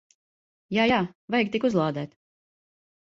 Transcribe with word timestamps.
Jā. 0.77 0.85
Jā. 0.91 0.97
Vajag 1.35 1.51
tik 1.57 1.67
uzlādēt. 1.69 2.17